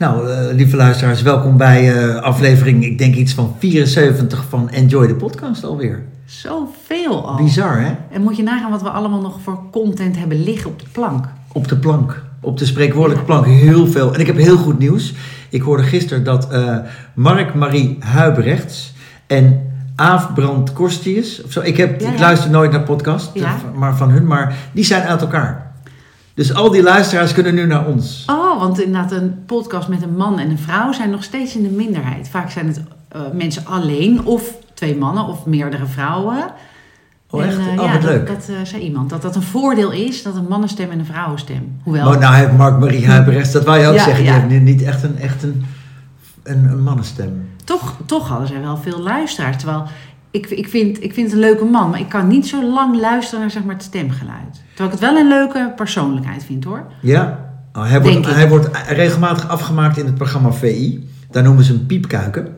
[0.00, 5.06] Nou, eh, lieve luisteraars, welkom bij eh, aflevering, ik denk iets van 74 van Enjoy
[5.06, 6.02] the Podcast alweer.
[6.24, 7.36] Zoveel al.
[7.36, 7.92] Bizar, hè?
[8.10, 11.24] En moet je nagaan wat we allemaal nog voor content hebben liggen op de plank.
[11.52, 14.14] Op de plank, op de spreekwoordelijke plank, heel veel.
[14.14, 15.14] En ik heb heel goed nieuws.
[15.48, 16.76] Ik hoorde gisteren dat eh
[17.14, 18.94] Mark-Marie Huibrechts
[19.26, 19.60] en
[19.96, 23.56] Aaf Brand Korstius, of zo, ik, heb, Ja, ik luister nooit naar podcast, Ja.
[23.74, 25.69] maar van hun, maar die zijn uit elkaar.
[26.40, 28.24] Dus al die luisteraars kunnen nu naar ons.
[28.26, 31.62] Oh, want inderdaad een podcast met een man en een vrouw zijn nog steeds in
[31.62, 32.28] de minderheid.
[32.28, 36.44] Vaak zijn het eh, mensen alleen of twee mannen of meerdere vrouwen.
[37.30, 37.58] Oh, echt?
[37.58, 38.26] En, eh, Oh, ja, dat, leuk.
[38.26, 39.10] Dat eh, zei iemand.
[39.10, 41.80] Dat dat een voordeel is, dat een mannenstem en een vrouwenstem.
[41.82, 44.46] Hoewel, Maar nou heeft Mark-Marie Huibrechts, dat wou je ook Ja, zeggen, ja.
[44.46, 45.64] die niet echt een, echt een,
[46.42, 47.48] een, een mannenstem.
[47.64, 49.56] toch, toch hadden zij wel veel luisteraars.
[49.56, 49.84] Terwijl
[50.30, 53.00] ik, ik, vind, ik vind het een leuke man, maar ik kan niet zo lang
[53.00, 54.62] luisteren naar zeg maar, het stemgeluid.
[54.68, 56.86] Terwijl ik het wel een leuke persoonlijkheid vind hoor.
[57.02, 61.08] Ja, oh, hij, wordt, hij wordt regelmatig afgemaakt in het programma VI.
[61.30, 62.48] Daar noemen ze hem piepkuiken.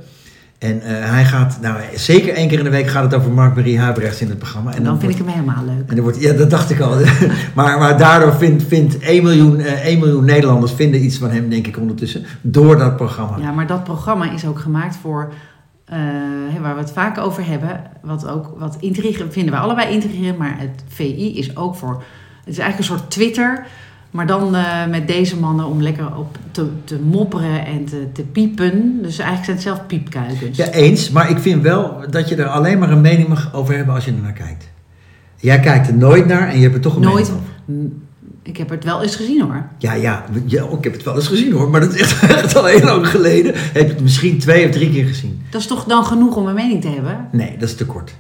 [0.63, 3.79] En eh, hij gaat, nou zeker één keer in de week gaat het over Mark-Marie
[3.79, 4.75] Huibrechts in het programma.
[4.75, 5.89] En dan vind wordt, ik hem helemaal leuk.
[5.89, 6.97] En dan wordt, ja, dat dacht ik al.
[7.55, 11.49] maar, maar daardoor vindt, vindt 1, miljoen, eh 1 miljoen Nederlanders vinden iets van hem,
[11.49, 13.37] denk ik ondertussen, door dat programma.
[13.39, 15.33] Ja, maar dat programma is ook gemaakt voor,
[15.93, 20.39] eh, waar we het vaak over hebben, wat ook wat intrigerend vinden wij allebei intrigerend,
[20.39, 22.03] maar het VI is ook voor,
[22.45, 23.67] het is eigenlijk een soort Twitter,
[24.11, 28.23] maar dan eh, met deze mannen om lekker op te, te mopperen en te, te
[28.23, 28.99] piepen.
[29.03, 30.57] Dus eigenlijk zijn het zelf piepkuikens.
[30.57, 31.11] Ja, eens.
[31.11, 34.05] Maar ik vind wel dat je er alleen maar een mening mag over hebben als
[34.05, 34.71] je er naar kijkt.
[35.37, 37.29] Jij kijkt er nooit naar en je hebt er toch een Nooit.
[37.29, 38.11] mening over.
[38.45, 39.67] Ik heb het wel eens gezien hoor.
[39.79, 42.57] Ja, ja, ja, ik heb het wel eens gezien hoor, maar dat is echt, echt
[42.57, 43.53] al heel lang geleden.
[43.57, 45.43] Heb je het misschien twee of drie keer gezien?
[45.51, 47.29] Dat is toch dan genoeg om een mening te hebben?
[47.33, 48.15] Nee, dat is te kort.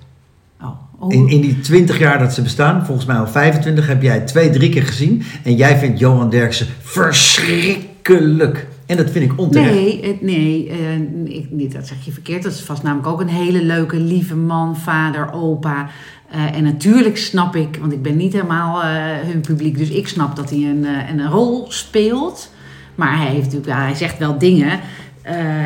[0.60, 4.02] Oh, hoe- In, in die twintig jaar dat ze bestaan, volgens mij al 25, heb
[4.02, 5.22] jij twee, drie keer gezien.
[5.42, 8.66] En jij vindt Johan Derksen verschrikkelijk.
[8.86, 9.72] En dat vind ik onterecht.
[9.74, 10.94] Nee, nee eh,
[11.36, 12.42] ik, niet, dat zeg je verkeerd.
[12.42, 15.88] Dat is vast namelijk ook een hele leuke, lieve man, vader, opa.
[16.32, 18.88] Eh, en natuurlijk snap ik, want ik ben niet helemaal eh,
[19.22, 22.50] hun publiek, dus ik snap dat hij een, eh, een rol speelt.
[22.94, 24.80] Maar hij, heeft natuurlijk, ja, hij zegt wel dingen.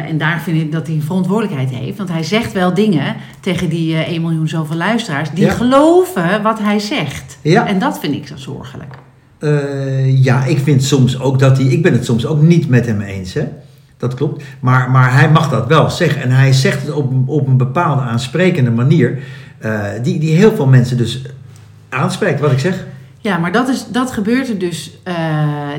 [0.07, 1.97] en daar vind ik dat hij een verantwoordelijkheid heeft.
[1.97, 5.31] Want hij zegt wel dingen tegen die eh 1 miljoen zoveel luisteraars.
[5.31, 5.53] die Ja.
[5.53, 7.39] geloven wat hij zegt.
[7.43, 7.67] Ja.
[7.67, 8.95] En dat vind ik zo zorgelijk.
[10.23, 11.67] Ja, ik vind soms ook dat hij.
[11.67, 13.45] Ik ben het soms ook niet met hem eens, hè?
[13.97, 14.45] Dat klopt.
[14.61, 16.23] Maar, maar hij mag dat wel zeggen.
[16.23, 19.19] En hij zegt het op, op een bepaalde aansprekende manier.
[19.59, 21.23] Eh, die, die heel veel mensen dus
[21.89, 22.87] aanspreekt, wat ik zeg.
[23.19, 25.15] Ja, maar dat, is, dat gebeurt er dus eh,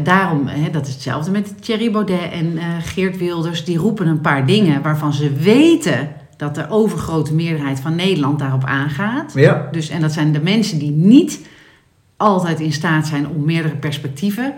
[0.04, 0.48] daarom.
[0.48, 3.66] Hè, dat is hetzelfde met Thierry Baudet en eh, Geert Wilders.
[3.66, 8.64] Die roepen een paar dingen waarvan ze weten dat de overgrote meerderheid van Nederland daarop
[8.64, 9.32] aangaat.
[9.34, 9.68] Ja.
[9.72, 11.40] Dus, en dat zijn de mensen die niet
[12.18, 14.54] altijd in staat zijn om meerdere perspectieven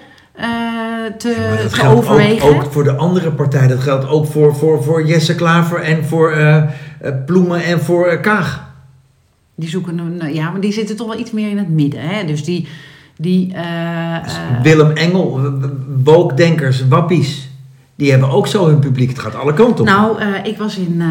[1.18, 2.50] te, Maar dat te geldt overwegen.
[2.50, 3.68] ook, ook voor de andere partij.
[3.68, 6.34] Dat geldt ook voor, voor, voor Jesse Klaver en voor
[7.26, 8.69] Ploemen en voor Kaag.
[9.60, 12.02] Die zoeken een, ja, maar die zitten toch wel iets meer in het midden.
[12.02, 12.26] Hè?
[12.26, 12.68] Dus die.
[13.18, 15.40] die eh, Dus eh, Willem Engel,
[16.04, 17.50] wookdenkers, wappies.
[17.96, 19.10] Die hebben ook zo hun publiek.
[19.10, 19.86] Het gaat alle kanten op.
[19.86, 21.02] Nou, eh, ik was in.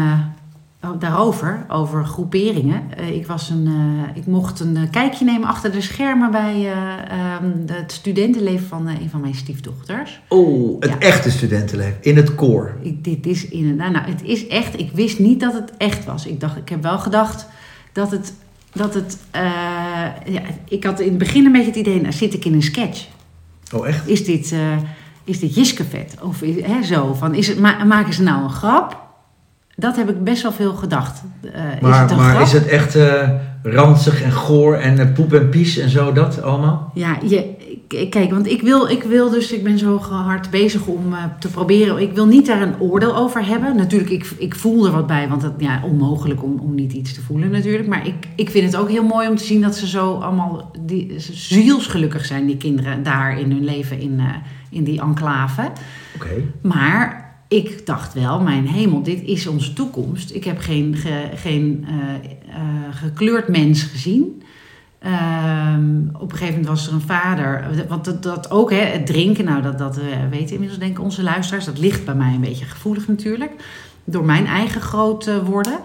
[0.83, 2.81] oh, daarover, over groeperingen.
[3.13, 3.69] Ik, was een,
[4.13, 6.71] ik mocht een kijkje nemen achter de schermen bij eh,
[7.19, 10.19] ehm, het studentenleven van een van mijn stiefdochters.
[10.27, 10.99] oh, het Ja.
[10.99, 11.97] echte studentenleven.
[12.01, 12.73] In het koor.
[12.81, 14.79] Ik, dit is in, nou, nou, het is echt.
[14.79, 16.25] Ik wist niet dat het echt was.
[16.25, 17.47] Ik, dacht, ik heb wel gedacht
[17.91, 18.33] dat het.
[18.73, 19.41] Dat het eh,
[20.25, 22.61] ja, ik had in het begin een beetje het idee, nou zit ik in een
[22.63, 23.05] sketch.
[23.73, 24.07] Oh, echt?
[24.07, 24.59] Is dit, eh
[25.23, 26.15] is dit Jiskevet?
[26.21, 28.97] Of is, hè, zo, van, is het, ma- maken ze nou een grap?
[29.75, 31.21] Dat heb ik best wel veel gedacht.
[31.41, 32.41] Eh, is Maar, het een maar grap?
[32.45, 32.97] is het echt
[33.63, 36.91] ranzig en goor en poep en pies en zo dat allemaal?
[36.93, 37.55] Ja, je,
[38.09, 41.47] kijk, want ik wil, ik wil dus, ik ben zo hard bezig om eh, te
[41.47, 41.97] proberen.
[42.01, 43.75] Ik wil niet daar een oordeel over hebben.
[43.75, 47.13] Natuurlijk, ik, ik voel er wat bij, want het ja, onmogelijk om, om niet iets
[47.13, 47.87] te voelen natuurlijk.
[47.87, 50.71] Maar ik, ik vind het ook heel mooi om te zien dat ze zo allemaal
[50.79, 54.25] die, zielsgelukkig zijn, die kinderen daar in hun leven in, eh,
[54.69, 55.71] in die enclave.
[56.15, 56.29] Oké.
[56.61, 60.31] Maar ik dacht wel, mijn hemel, dit is onze toekomst.
[60.33, 62.55] Ik heb geen, ge- geen eh,
[62.91, 64.41] gekleurd mens gezien.
[64.99, 69.05] Ehm, op een gegeven moment was er een vader, want dat, dat ook, hè, het
[69.05, 71.65] drinken, nou dat, dat eh, weten inmiddels denk ik onze luisteraars.
[71.65, 73.51] Dat ligt bij mij een beetje gevoelig natuurlijk,
[74.03, 75.79] door mijn eigen groot eh, worden.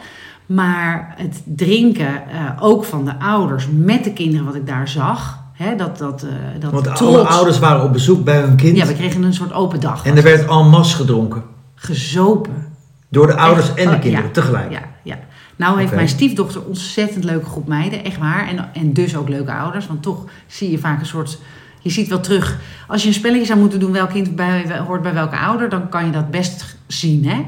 [0.46, 5.38] Maar het drinken, eh, ook van de ouders met de kinderen wat ik daar zag,
[5.52, 6.26] hè, dat, dat,
[6.60, 8.76] dat Want alle ouders waren op bezoek bij hun kind.
[8.76, 10.06] Ja, we kregen een soort open dag.
[10.06, 11.42] En er werd en masse gedronken.
[11.74, 12.72] gezopen.
[13.08, 14.70] Door de ouders en de Oh, kinderen tegelijk.
[14.70, 15.18] Ja, ja.
[15.56, 18.48] Nou heeft mijn stiefdochter ontzettend leuke groep meiden, echt waar.
[18.48, 21.38] En, en dus ook leuke ouders, want toch zie je vaak een soort
[21.80, 22.58] Je ziet wel terug.
[22.88, 25.88] Als je een spelletje zou moeten doen welk kind bij, hoort bij welke ouder, dan
[25.88, 27.26] kan je dat best zien.
[27.26, 27.46] Hè?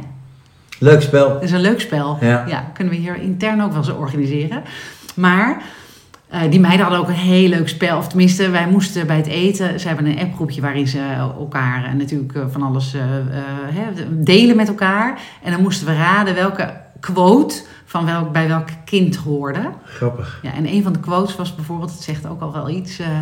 [0.79, 1.29] Leuk spel.
[1.29, 2.19] Dat is een leuk spel.
[2.21, 2.71] Ja.
[2.75, 4.63] kunnen we hier intern ook wel eens organiseren.
[5.15, 5.63] Maar
[6.29, 7.99] eh, die meiden hadden ook een heel leuk spel.
[7.99, 9.81] Of tenminste, wij moesten bij het eten.
[9.81, 11.01] Ze hebben een appgroepje waarin ze
[11.39, 12.95] elkaar eh, natuurlijk eh, van alles
[14.11, 15.21] delen met elkaar.
[15.43, 19.73] En dan moesten we raden welke quote van welk, bij welk kind hoorde.
[19.85, 20.39] Grappig.
[20.43, 22.99] Ja, en een van de quotes was bijvoorbeeld, het zegt ook al wel iets.
[22.99, 23.19] eh,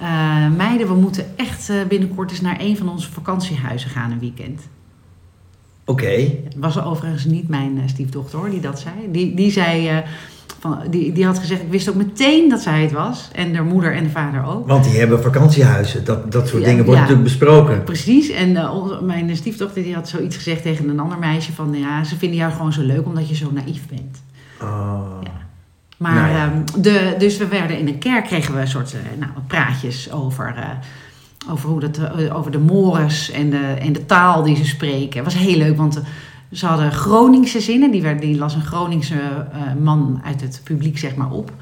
[0.00, 4.18] eh, meiden, we moeten echt eh, binnenkort eens naar een van onze vakantiehuizen gaan een
[4.18, 4.68] weekend.
[5.84, 6.10] Oké.
[6.44, 8.94] Het was overigens niet mijn stiefdochter hoor, die dat zei.
[9.08, 10.02] Die, die zei,
[10.60, 13.28] van, die, die had gezegd, ik wist ook meteen dat zij het was.
[13.32, 14.68] En de moeder en de vader ook.
[14.68, 16.04] Want die hebben vakantiehuizen.
[16.04, 17.08] Dat, dat soort Ja, dingen worden ja.
[17.08, 17.84] natuurlijk besproken.
[17.84, 21.74] Precies, en eh, mijn stiefdochter die had zoiets gezegd tegen een ander meisje van...
[21.78, 24.22] Ja, ze vinden jou gewoon zo leuk omdat je zo naïef bent.
[24.62, 25.00] Oh.
[25.22, 25.30] Ja.
[25.96, 26.44] Maar, Nou ja.
[26.44, 30.12] ehm, de, dus we werden in een kerk, kregen we een soort eh, nou, praatjes
[30.12, 32.00] over, eh, over, hoe dat,
[32.32, 35.24] over de mores en de, en de taal die ze spreken.
[35.24, 36.00] Het was heel leuk, want
[36.52, 37.90] ze hadden Groningse zinnen.
[37.90, 41.52] Die, werd, die las een Groningse eh, man uit het publiek zeg maar op.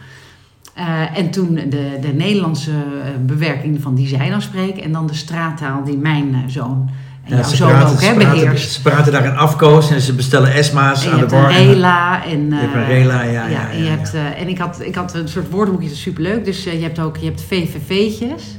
[0.74, 4.82] Eh, en toen de, de Nederlandse eh, bewerking van die zij dan spreken.
[4.82, 6.90] En dan de straattaal die mijn zoon
[7.24, 8.72] en Ja, jouw zoon praten, ook hè, beheerst.
[8.72, 11.50] ze praten daar in afkoos en ze bestellen esma's En aan de bar.
[11.50, 12.24] een rela.
[12.24, 14.94] En, Je hebt een rela, ja, ja, en, je ja, hebt, en ik, had, ik
[14.94, 16.44] had een soort woordenboekje, dat is superleuk.
[16.44, 18.58] Dus je hebt ook je hebt VVV'tjes.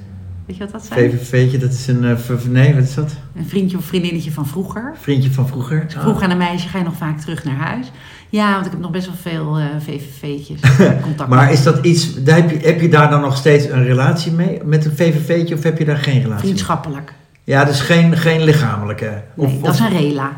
[0.49, 1.11] Weet je wat dat zijn?
[1.11, 2.03] VVV'tje, dat is een...
[2.03, 3.15] eh, nee, wat is dat?
[3.35, 4.93] Een vriendje of vriendinnetje van vroeger.
[5.01, 5.85] Vriendje van vroeger.
[5.87, 7.91] Vroeg aan een meisje, ga je nog vaak terug naar huis?
[8.29, 10.59] Ja, want ik heb nog best wel veel eh, VVV'tjes.
[11.01, 12.23] contact Maar is dat iets...
[12.23, 14.59] daar Heb je, heb je daar dan nog steeds een relatie mee?
[14.63, 16.39] Met een VVV'tje of heb je daar geen relatie mee?
[16.39, 17.13] Vriendschappelijk.
[17.43, 19.23] Ja, dus geen, geen lichamelijke.
[19.35, 20.31] Of, Nee, dat of- is een rela.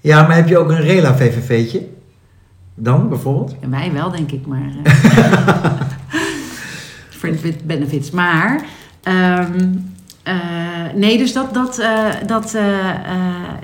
[0.00, 1.86] Ja, maar heb je ook een rela-VVV'tje?
[2.74, 3.56] Dan bijvoorbeeld?
[3.60, 4.70] Ja, mij wel, denk ik, maar...
[4.84, 5.72] eh,
[7.18, 8.10] Friends with benefits.
[8.10, 8.64] Maar...
[9.02, 9.68] ehm,
[10.22, 10.34] eh,
[10.94, 12.64] nee, dus dat, dat, eh, dat, eh,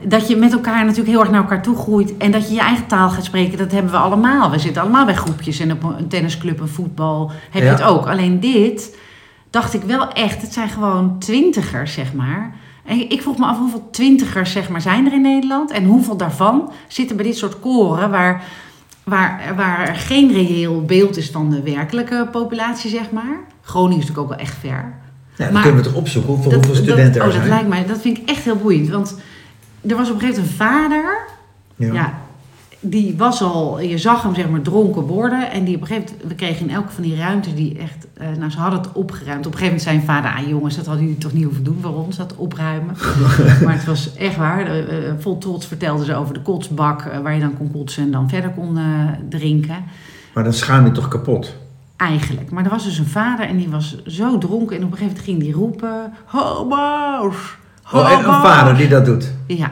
[0.04, 2.16] dat je met elkaar natuurlijk heel erg naar elkaar toe groeit.
[2.16, 4.50] En dat je je eigen taal gaat spreken, dat hebben we allemaal.
[4.50, 7.74] We zitten allemaal bij groepjes en op een, tennisclub, een voetbal heb je Ja.
[7.74, 8.06] het ook.
[8.06, 8.96] Alleen dit
[9.50, 12.54] dacht ik wel echt, het zijn gewoon twintigers, zeg maar.
[12.84, 15.70] En ik vroeg me af hoeveel twintigers zeg maar, zijn er in Nederland.
[15.70, 18.42] En hoeveel daarvan zitten bij dit soort koren waar,
[19.04, 23.38] waar, waar geen reëel beeld is van de werkelijke populatie, zeg maar.
[23.62, 24.94] Groningen is natuurlijk ook wel echt ver.
[25.38, 27.40] Ja, dan Maar- kunnen we het opzoeken hoeveel, Dat- hoeveel studenten dat, er oh, zijn.
[27.42, 28.88] dat lijkt mij, dat vind ik echt heel boeiend.
[28.88, 29.16] Want
[29.88, 31.18] er was op een gegeven moment een vader,
[31.76, 31.92] Ja.
[31.92, 32.18] ja.
[32.80, 35.50] die was al, je zag hem zeg maar dronken worden.
[35.50, 38.06] En die op een gegeven moment, we kregen in elke van die ruimtes die echt,
[38.14, 39.46] eh, nou ze hadden het opgeruimd.
[39.46, 41.64] Op een gegeven moment zei een vader, ah jongens, dat hadden jullie toch niet hoeven
[41.64, 42.96] doen voor ons, dat opruimen.
[43.64, 47.34] maar het was echt waar, eh, eh, vol trots vertelden ze over de kotsbak, waar
[47.34, 48.78] je dan kon kotsen en dan verder kon
[49.28, 49.84] drinken.
[50.34, 51.54] Maar dan schaam je toch kapot.
[51.98, 52.50] Eigenlijk.
[52.50, 54.76] Maar er was dus een vader en die was zo dronken.
[54.76, 57.56] En op een gegeven moment ging die roepen: Homo's!
[57.92, 59.32] Oh, en een Homo's!" vader die dat doet.
[59.46, 59.70] Ja.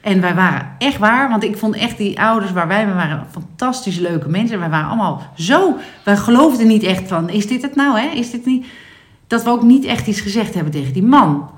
[0.00, 3.98] En wij waren echt waar, want ik vond echt die ouders waar wij, waren fantastisch
[3.98, 4.58] leuke mensen.
[4.58, 8.06] Wij waren allemaal zo, wij geloofden niet echt van, is dit het nou hè?
[8.08, 8.66] Is dit niet,
[9.26, 11.50] dat we ook niet echt iets gezegd hebben tegen die man.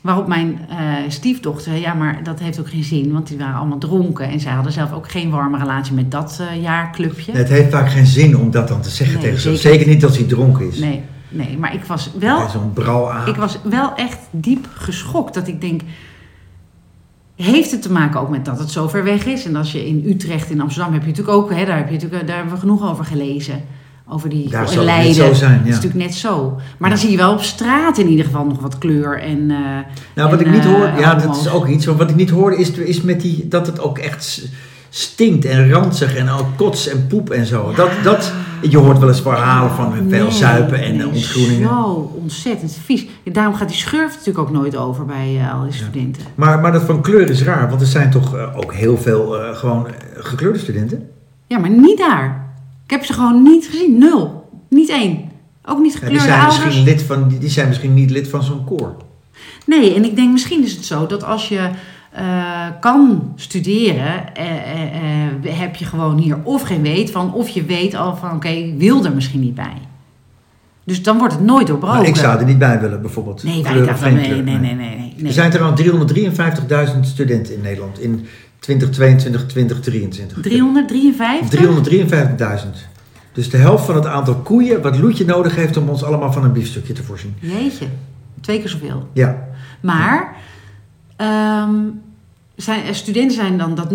[0.00, 0.76] Waarop mijn eh,
[1.08, 4.28] stiefdochter zei, ja maar dat heeft ook geen zin, want die waren allemaal dronken.
[4.28, 7.32] En zij hadden zelf ook geen warme relatie met dat eh, jaarclubje.
[7.32, 9.56] Het heeft vaak geen zin om dat dan te zeggen Nee, tegen ze.
[9.56, 10.78] zeker Zeker niet als hij dronken is.
[10.78, 12.72] Nee, nee, maar ik was wel Zo'n.
[13.26, 15.34] Ik was wel echt diep geschokt.
[15.34, 15.80] Dat ik denk,
[17.36, 19.44] heeft het te maken ook met dat het zo ver weg is?
[19.44, 21.94] En als je in Utrecht, in Amsterdam, heb je natuurlijk ook, hè, daar, heb je
[21.94, 23.62] natuurlijk, daar hebben we genoeg over gelezen.
[24.08, 25.74] Over die Daar zal het zo zijn, Dat is ja.
[25.74, 26.60] natuurlijk net zo.
[26.78, 27.04] Maar dan Ja.
[27.04, 29.20] zie je wel op straat in ieder geval nog wat kleur.
[29.20, 29.56] En, eh,
[30.14, 31.86] Nou, wat en, ik niet eh, hoor, ja, dat is ook iets.
[31.86, 34.48] Wat ik niet hoorde is, is met die, dat het ook echt
[34.88, 37.72] stinkt en ranzig en al kots en poep en zo.
[37.74, 38.32] Dat, dat,
[38.62, 41.68] je hoort wel eens verhalen van veel Nee, zuipen en nee, eh, ontgroeningen.
[41.68, 43.06] Zo ontzettend vies.
[43.22, 46.22] Ja, daarom gaat die schurft natuurlijk ook nooit over bij al die studenten.
[46.34, 49.86] Maar, maar dat van kleur is raar, want er zijn toch ook heel veel gewoon
[50.14, 51.08] gekleurde studenten.
[51.46, 52.43] Ja, maar niet daar.
[52.84, 53.98] Ik heb ze gewoon niet gezien.
[53.98, 54.50] Nul.
[54.68, 55.30] Niet één.
[55.64, 56.64] Ook niet Ja, die, gekleurde zijn ouders.
[56.64, 58.96] misschien lid van, die, die zijn misschien niet lid van zo'n koor.
[59.66, 61.68] Nee, en ik denk misschien is het zo dat als je
[62.14, 67.64] eh, kan studeren, eh, eh, heb je gewoon hier of geen weet van, of je
[67.64, 69.76] weet al van oké, ik wil er misschien niet bij.
[70.84, 71.98] Dus dan wordt het nooit doorbroken.
[71.98, 73.42] Maar ik zou er niet bij willen, bijvoorbeeld.
[73.42, 75.26] Nee, wij dachten, nee, nee, nee, nee, nee.
[75.26, 75.74] Er zijn er al
[76.94, 78.26] 353.000 studenten in Nederland in
[78.64, 80.42] 2022, 2023.
[80.42, 82.64] 353?
[82.64, 82.70] 353.000.
[83.32, 86.44] Dus de helft van het aantal koeien wat Loetje nodig heeft om ons allemaal van
[86.44, 87.34] een biefstukje te voorzien.
[87.38, 87.86] Jeetje,
[88.40, 89.08] twee keer zoveel.
[89.12, 89.48] Ja,
[89.80, 90.36] Maar
[91.16, 91.74] ehm,
[92.56, 93.94] zijn, eh, studenten zijn dan, dat,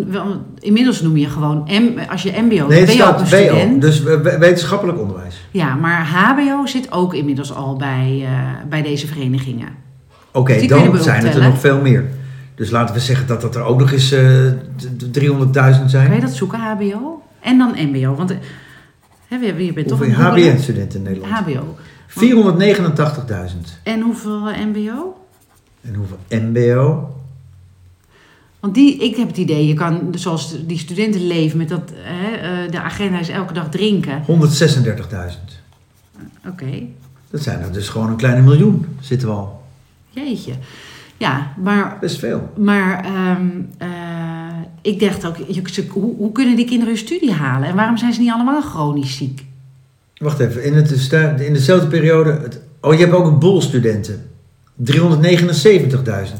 [0.59, 3.81] inmiddels noem je gewoon, M, als je mbo, Nee, het staat student.
[3.81, 5.35] dus we- we- wetenschappelijk onderwijs.
[5.51, 8.29] Ja, maar hbo zit ook inmiddels al bij, eh,
[8.69, 9.67] bij deze verenigingen.
[10.31, 12.05] Oké, je dan zijn het er nog veel meer.
[12.60, 16.08] Dus laten we zeggen dat dat er ook nog eens eh, d- 300.000 zijn.
[16.08, 17.22] Kan je dat zoeken, hbo?
[17.39, 18.38] En dan mbo, want eh,
[19.28, 20.13] hè, we- je bent toch een?
[20.13, 21.34] HBN-studenten in Nederland?
[21.34, 21.78] hbo.
[22.08, 23.80] 489.000.
[23.84, 25.18] En hoeveel eh, mbo?
[25.82, 27.13] En hoeveel MBO?
[28.60, 32.32] Want die, ik heb het idee, je kan, zoals die studenten leven met dat, hè,
[32.36, 34.24] eh, de agenda is elke dag drinken.
[34.25, 35.62] 136.000.
[36.48, 36.66] Oké,
[37.30, 39.62] Dat zijn er dus gewoon een kleine miljoen, zitten we al.
[40.10, 40.54] jeetje.
[41.19, 42.49] Ja, maar Best veel.
[42.57, 43.47] Maar ehm,
[43.77, 43.88] eh,
[44.81, 45.35] ik dacht ook,
[45.89, 47.67] hoe, hoe kunnen die kinderen hun studie halen?
[47.69, 49.45] En waarom zijn ze niet allemaal chronisch ziek?
[50.17, 52.31] Wacht even, in, het, stu- in dezelfde periode...
[52.31, 54.29] Het, oh, je hebt ook een bol studenten.
[54.83, 54.93] 379.000.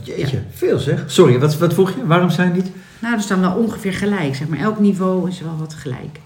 [0.03, 0.43] Jeetje, Ja.
[0.53, 1.03] veel zeg.
[1.07, 2.05] Sorry, wat, wat vroeg je?
[2.05, 2.71] Waarom zijn niet?
[3.00, 4.36] Nou, dat is dan wel ongeveer gelijk.
[4.36, 4.59] Zeg maar.
[4.59, 6.19] Elk niveau is wel wat gelijk.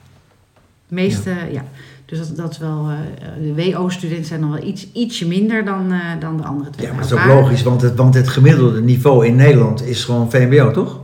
[0.87, 1.63] De meeste, ja.
[2.05, 5.91] Dus dat, dat is wel, eh, de WO-studenten zijn dan wel iets, ietsje minder dan,
[5.91, 6.85] eh, dan de andere twee.
[6.85, 10.03] Ja, maar dat is ook logisch, want het, want het gemiddelde niveau in Nederland is
[10.03, 10.99] gewoon VMBO, toch?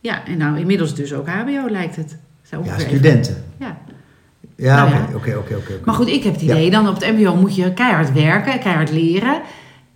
[0.00, 2.16] Ja, en nou inmiddels dus ook HBO lijkt het.
[2.50, 2.80] Ja, even.
[2.80, 3.44] studenten.
[3.58, 3.78] Ja.
[4.56, 5.72] Ja, Nou oké, oké, oké.
[5.84, 8.90] Maar goed, ik heb het idee, dan op het mbo moet je keihard werken, keihard
[8.90, 9.40] leren.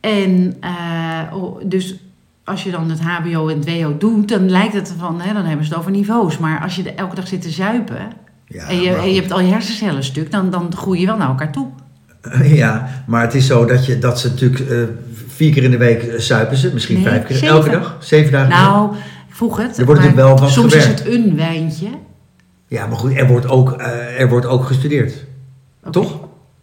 [0.00, 1.96] En eh, oh, dus
[2.44, 5.44] als je dan het hbo en het wo doet, dan lijkt het van, hè, dan
[5.44, 6.38] hebben ze het over niveaus.
[6.38, 8.12] Maar als je elke dag zit te zuipen
[8.52, 11.28] Ja, en, je, en hebt al je hersencellen stuk, dan, dan groei je wel naar
[11.28, 11.66] elkaar toe.
[12.42, 14.76] Ja, maar het is zo dat, je, dat ze natuurlijk eh,
[15.26, 16.70] vier keer in de week eh, suipen ze.
[16.72, 17.36] Misschien Nee, vijf keer.
[17.36, 17.54] zeven.
[17.56, 17.96] Elke dag?
[18.00, 18.48] Zeven dagen?
[18.48, 18.94] Nou,
[19.28, 19.78] ik vroeg het.
[19.78, 21.00] Er wordt natuurlijk wel van Soms gewerkt.
[21.00, 21.88] is het een wijntje.
[22.68, 25.24] Ja, maar goed, er wordt ook, eh, er wordt ook gestudeerd.
[25.90, 26.18] Toch?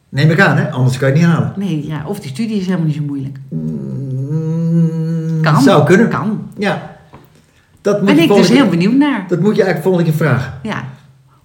[0.09, 0.69] Neem ik aan, hè?
[0.71, 1.53] Anders kan je het niet halen.
[1.57, 3.37] Nee, ja, of die studie is helemaal niet zo moeilijk.
[3.49, 5.61] Mm, Kan.
[5.61, 6.09] Zou kunnen.
[6.09, 6.49] Kan.
[6.57, 6.95] Ja.
[7.81, 9.25] Dat moet, Ben ik dus heel benieuwd naar.
[9.27, 10.53] dat moet je eigenlijk volgende keer vragen.
[10.63, 10.83] Ja.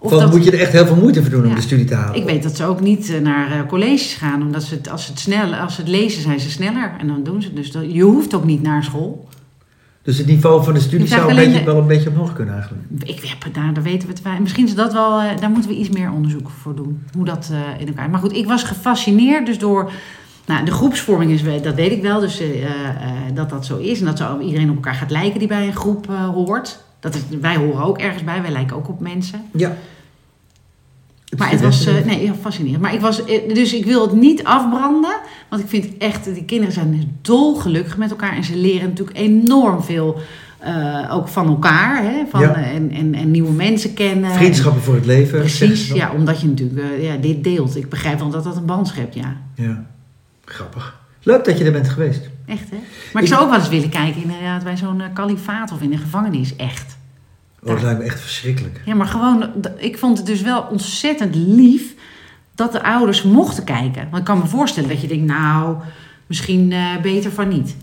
[0.05, 1.85] Of Van, dat, moet je er echt heel veel moeite voor doen om de studie
[1.85, 2.15] te halen?
[2.21, 5.05] Ik weet dat ze ook niet eh, naar eh, colleges gaan, omdat ze het, als,
[5.05, 6.93] ze het snel, als ze het lezen, zijn ze sneller.
[6.99, 7.73] En dan doen ze het dus.
[7.73, 9.29] dat- Je hoeft ook niet naar school.
[10.03, 12.55] Dus het niveau van de studie zou een beetje, de- wel een beetje omhoog kunnen
[12.55, 12.85] eigenlijk.
[13.05, 14.41] Ik heb, daar, daar weten we het.
[14.41, 17.03] Misschien is dat wel, eh, daar moeten we iets meer onderzoek voor doen.
[17.17, 18.11] Hoe dat in elkaar.
[18.11, 19.91] Maar goed, ik was gefascineerd dus door.
[20.47, 22.43] Nou, de groepsvorming is, dat weet ik wel, dus
[23.35, 23.99] dat dat zo is.
[24.01, 26.79] En dat zo iedereen op elkaar gaat lijken die bij een groep hoort.
[27.01, 29.41] Dat is, wij horen ook ergens bij, wij lijken ook op mensen.
[29.53, 29.77] Ja.
[31.39, 32.83] Maar het was, eh, nee, fascinerend.
[32.83, 35.17] Maar ik was, eh, dus ik wil het niet afbranden.
[35.49, 38.37] Want ik vind echt, die kinderen zijn dolgelukkig met elkaar.
[38.37, 40.19] En ze leren natuurlijk enorm veel,
[40.59, 42.03] eh, ook van elkaar.
[42.03, 42.23] Hè?
[42.31, 42.55] Van, Ja.
[42.55, 44.31] en, en, en nieuwe mensen kennen.
[44.31, 45.39] Vriendschappen voor het leven.
[45.39, 47.77] Precies, ja, omdat je natuurlijk ja, dit deelt.
[47.77, 49.37] Ik begrijp wel dat dat een band schept, ja.
[49.55, 49.85] Ja.
[50.45, 51.03] Grappig.
[51.23, 52.29] Leuk dat je er bent geweest.
[52.47, 52.77] Echt, hè?
[53.13, 55.93] Maar ik Ik- zou ook wel eens willen kijken inderdaad, bij zo'n kalifaat of in
[55.93, 56.57] een gevangenis.
[56.57, 56.97] Echt.
[57.65, 58.81] Oh, dat lijkt me echt verschrikkelijk.
[58.85, 61.95] Ja, maar gewoon, ik vond het dus wel ontzettend lief
[62.55, 64.03] dat de ouders mochten kijken.
[64.05, 65.77] Want ik kan me voorstellen dat je denkt, nou,
[66.27, 67.77] misschien eh, beter van niet.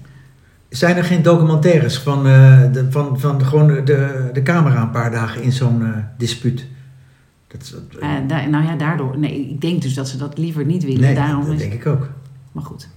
[0.70, 5.12] Zijn er geen documentaires van, eh, de, van, van gewoon de, de camera een paar
[5.12, 6.66] dagen in zo'n eh, dispuut?
[7.48, 7.76] Dat,
[8.28, 9.18] nou ja, daardoor.
[9.18, 11.02] Nee, ik denk dus dat ze dat liever niet willen.
[11.02, 12.10] nee, Daarom dat is, denk ik ook.
[12.52, 12.90] Maar goed.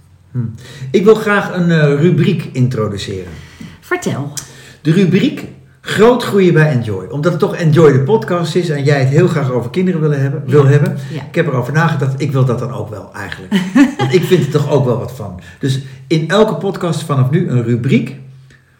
[0.91, 3.31] Ik wil graag een rubriek introduceren.
[3.79, 4.33] Vertel.
[4.81, 5.47] De rubriek
[5.87, 7.05] Groot groeien bij Enjoy.
[7.09, 10.21] Omdat het toch Enjoy de podcast is en jij het heel graag over kinderen willen
[10.21, 10.69] hebben, wil Ja.
[10.69, 10.97] hebben.
[11.13, 11.21] Ja.
[11.27, 13.53] Ik heb erover nagedacht, ik wil dat dan ook wel eigenlijk.
[13.97, 15.39] Want ik vind er toch ook wel wat van.
[15.59, 18.15] Dus in elke podcast vanaf nu een rubriek.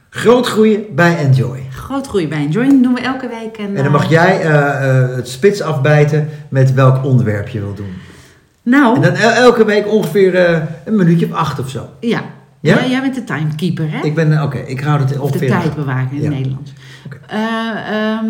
[0.09, 1.59] Groot groeien bij Enjoy.
[1.71, 2.67] Groot groei bij Enjoy.
[2.81, 3.57] Doen we elke week.
[3.57, 7.59] En, En dan mag eh, jij eh, eh, het spits afbijten met welk onderwerp je
[7.59, 7.93] wil doen.
[8.63, 10.35] Nou, En dan el- elke week ongeveer
[10.85, 11.89] een minuutje of acht of zo.
[11.99, 12.21] ja.
[12.65, 12.79] Ja?
[12.79, 14.03] Ja, Jij bent de timekeeper, hè?
[14.03, 16.73] Ik ben, eh, oké, ik hou het Of de tijdbewaker in het Nederlands.
[17.27, 17.39] Eh,
[17.89, 18.25] ehm,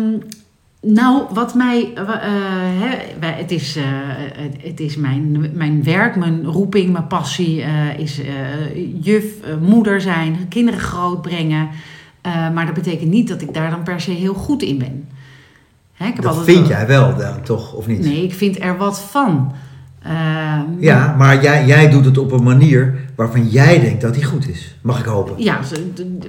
[0.80, 1.92] nou, wat mij...
[1.94, 2.04] eh,
[3.20, 3.76] het is,
[4.62, 7.64] het- is mijn, mijn werk, mijn roeping, mijn passie
[7.96, 8.20] is
[9.00, 9.24] juf,
[9.60, 11.68] moeder zijn, kinderen grootbrengen.
[12.54, 15.04] Maar dat betekent niet dat ik daar dan per se heel goed in ben.
[15.98, 18.00] Ik heb Dat vind wel- jij wel dan, toch, of niet?
[18.00, 19.52] Nee, ik vind er wat van.
[20.02, 24.24] Ehm, Ja, maar jij, jij doet het op een manier waarvan jij denkt dat die
[24.24, 24.74] goed is.
[24.80, 25.34] Mag ik hopen?
[25.36, 25.60] Ja,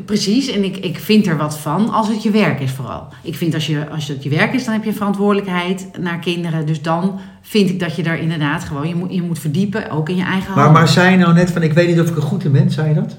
[0.06, 0.48] precies.
[0.48, 3.08] En ik, ik vind er wat van als het je werk is vooral.
[3.22, 6.66] Ik vind als, je, als het je werk is, dan heb je verantwoordelijkheid naar kinderen.
[6.66, 10.10] Dus dan vind ik dat je daar inderdaad gewoon, je moet, je moet verdiepen, ook
[10.10, 10.82] in je eigen Maar, handen.
[10.82, 12.72] maar zei je nou net van, ik weet niet of ik er goed in ben,
[12.72, 13.18] zei je dat?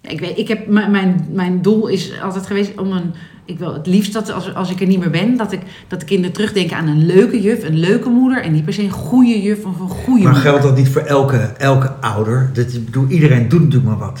[0.00, 3.14] Ik, weet, ik heb, mijn, mijn doel is altijd geweest om een...
[3.48, 6.00] Ik wil het liefst dat als, als ik er niet meer ben, dat, ik, dat
[6.00, 8.42] de kinderen terugdenken aan een leuke juf, een leuke moeder.
[8.42, 10.50] En niet per se een goede juf of een goede Maar moeder.
[10.50, 12.50] geldt dat niet voor elke, elke ouder?
[12.52, 14.20] Dat, ik bedoel, iedereen doet natuurlijk maar wat.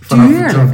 [0.00, 0.30] Vanaf.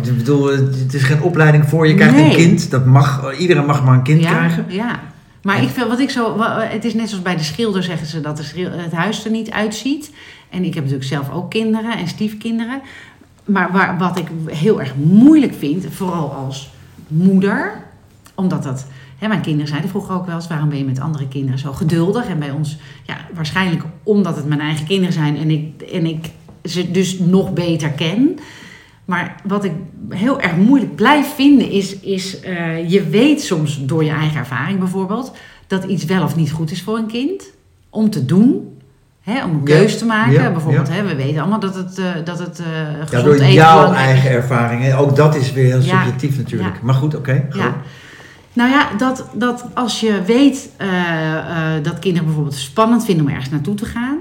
[0.07, 2.71] Ik bedoel, het is geen opleiding voor je krijgt een kind.
[2.71, 4.65] Dat mag, iedereen mag maar een kind ja, krijgen.
[4.69, 5.01] Ja.
[5.43, 8.07] Maar ik vind, wat ik zo, wa- het is net zoals bij de schilder zeggen
[8.07, 10.11] ze dat het huis er niet uitziet.
[10.51, 12.81] En ik heb natuurlijk zelf ook kinderen en stiefkinderen.
[13.45, 16.71] Maar waar, wat ik heel erg moeilijk vind, vooral als
[17.11, 17.85] moeder,
[18.35, 18.87] omdat dat,
[19.19, 21.73] hè, mijn kinderen zeiden vroeger ook wel eens, waarom ben je met andere kinderen zo
[21.73, 22.29] geduldig?
[22.29, 26.31] En bij ons, ja, waarschijnlijk omdat het mijn eigen kinderen zijn en ik, en ik
[26.65, 28.39] ze dus nog beter ken.
[29.05, 29.73] Maar wat ik
[30.09, 34.79] heel erg moeilijk blijf vinden is, is eh, je weet soms door je eigen ervaring
[34.79, 35.33] bijvoorbeeld,
[35.67, 37.51] dat iets wel of niet goed is voor een kind.
[37.91, 38.70] Om te doen,
[39.21, 40.33] hè, om een Ja, keus te maken.
[40.33, 40.93] ja, bijvoorbeeld, ja.
[40.95, 44.31] hè, we weten allemaal dat het, eh, dat het Ja, gezond door eten jouw eigen
[44.31, 44.83] ervaring.
[44.83, 44.99] hè.
[44.99, 46.75] Ook dat is weer heel Ja, subjectief natuurlijk.
[46.75, 46.81] ja.
[46.83, 47.47] Maar goed, oké.
[47.53, 47.75] Ja.
[48.53, 50.89] Nou ja, dat, dat als je weet eh,
[51.83, 54.19] dat kinderen bijvoorbeeld spannend vinden om ergens naartoe te gaan.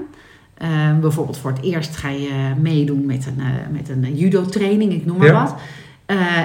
[1.00, 2.30] Bijvoorbeeld voor het eerst ga je
[2.60, 3.42] meedoen met een,
[3.72, 5.42] met een judo-training, ik noem maar Ja.
[5.42, 5.54] wat.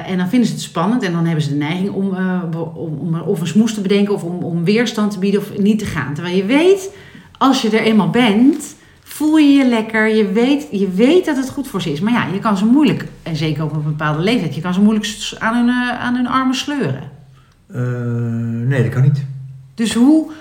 [0.06, 2.16] En dan vinden ze het spannend en dan hebben ze de neiging om,
[2.76, 5.80] om, om of een smoes te bedenken of om, om weerstand te bieden of niet
[5.80, 6.14] te gaan.
[6.14, 6.90] Terwijl je weet,
[7.48, 10.16] als je er eenmaal bent, voel je je lekker.
[10.16, 12.00] Je weet, je weet dat het goed voor ze is.
[12.00, 14.82] Maar ja, je kan ze moeilijk, en zeker op een bepaalde leeftijd, je kan ze
[14.82, 17.02] moeilijk aan hun, eh, aan hun armen sleuren.
[17.68, 17.82] Eh,
[18.68, 19.26] nee, dat kan niet.
[19.76, 20.32] Dus hoe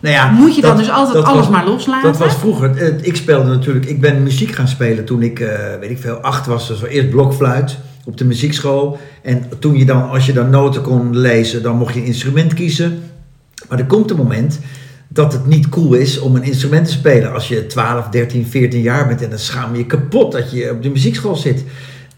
[0.00, 2.10] Nou ja, moet je dan dus altijd alles was- maar loslaten?
[2.10, 2.76] Dat was vroeger.
[2.76, 3.86] eh, Ik speelde natuurlijk.
[3.86, 5.38] Ik ben muziek gaan spelen toen ik,
[5.80, 6.68] weet ik veel, acht was.
[6.68, 8.98] Dus eerst blokfluit op de muziekschool.
[9.22, 12.54] En toen je dan, als je dan noten kon lezen, dan mocht je een instrument
[12.54, 13.02] kiezen.
[13.68, 14.60] Maar er komt een moment
[15.18, 18.80] dat het niet cool is om een instrument te spelen als je 12, 13, 14
[18.80, 19.22] jaar bent.
[19.22, 21.64] En dan schaam je je kapot dat je op de muziekschool zit.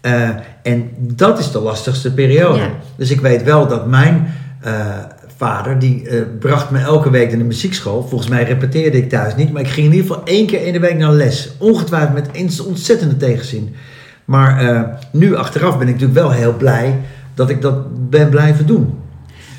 [0.01, 0.29] Eh,
[0.63, 2.59] en dat is de lastigste periode.
[2.59, 2.69] Ja.
[2.95, 4.73] Dus ik weet wel dat mijn eh,
[5.37, 8.07] vader, die eh, bracht me elke week naar de muziekschool.
[8.07, 10.73] Volgens mij repeteerde ik thuis niet, maar ik ging in ieder geval één keer in
[10.73, 11.51] de week naar les.
[11.57, 13.75] Ongetwijfeld met ontzettende tegenzin.
[14.25, 16.99] Maar nu achteraf ben ik natuurlijk wel heel blij
[17.33, 19.00] dat ik dat ben blijven doen.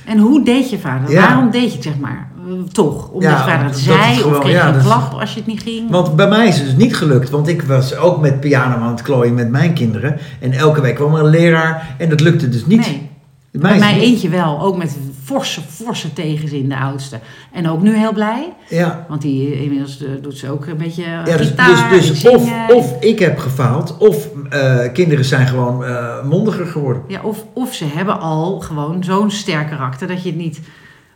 [0.04, 1.10] En hoe deed je vader?
[1.10, 1.20] Ja.
[1.26, 2.28] Waarom deed je het, zeg maar?
[2.46, 3.08] Eh, Toch?
[3.10, 4.22] Omdat Ja, je vader het zei?
[4.22, 5.90] of kreeg ja, je een klap als je het niet ging?
[5.90, 8.90] Want bij mij is het dus niet gelukt, want ik was ook met piano aan
[8.92, 10.18] het klooien met mijn kinderen.
[10.40, 12.78] En elke week kwam er een leraar en dat lukte dus niet.
[12.80, 13.10] nee.
[13.52, 14.60] Bij Bij mij het niet- eentje wel.
[14.60, 17.20] Ook met forse, forse tegenzin, de oudste.
[17.52, 18.52] En ook nu heel blij.
[18.68, 22.22] Ja, Want die eh, inmiddels eh, doet ze ook een beetje Ja, dus, gitaar dus,
[22.22, 22.28] dus
[22.68, 25.84] of, ik heb gefaald, of eh, kinderen zijn gewoon
[26.28, 27.02] mondiger geworden.
[27.08, 30.60] Ja, of, of ze hebben al gewoon zo'n sterk karakter dat je het niet,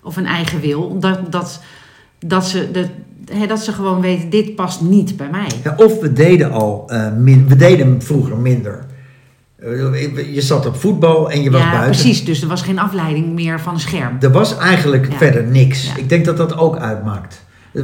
[0.03, 1.63] of een eigen wil, dat, dat,
[2.19, 2.89] dat, ze, dat,
[3.49, 5.49] dat ze gewoon weten: dit past niet bij mij.
[5.65, 8.85] Ja, of we deden al min, we deden vroeger minder.
[9.59, 11.91] Eh, je zat op voetbal en je was ja, buiten.
[11.91, 12.25] precies.
[12.25, 14.17] Dus er was geen afleiding meer van een scherm.
[14.21, 15.17] Er was eigenlijk Ja.
[15.17, 15.87] verder niks.
[15.87, 15.97] Ja.
[15.97, 17.45] Ik denk dat dat ook uitmaakt.
[17.73, 17.83] Eh,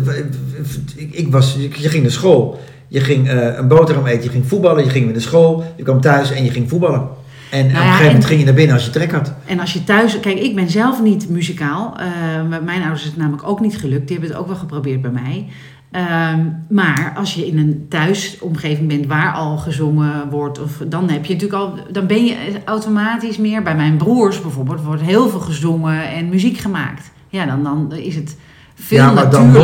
[0.96, 4.46] Ik, ik was, je ging naar school, je ging eh, een boterham eten, je ging
[4.48, 7.08] voetballen, je ging weer naar school, je kwam thuis en je ging voetballen.
[7.50, 9.32] En op een gegeven moment en- ging je naar binnen als je trek had.
[9.46, 10.20] En als je thuis...
[10.20, 11.94] Kijk, ik ben zelf niet muzikaal.
[11.98, 12.06] Eh,
[12.48, 14.08] met mijn ouders is het namelijk ook niet gelukt.
[14.08, 15.46] Die hebben het ook wel geprobeerd bij mij.
[15.92, 20.60] Ehm, maar als je in een thuisomgeving bent waar al gezongen wordt...
[20.60, 23.62] Of, dan, heb je natuurlijk al, dan ben je automatisch meer...
[23.62, 27.10] Bij mijn broers bijvoorbeeld wordt heel veel gezongen en muziek gemaakt.
[27.28, 28.36] Ja, dan, dan is het
[28.74, 29.56] veel Ja, maar dan.